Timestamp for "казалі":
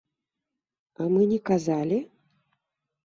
1.49-1.99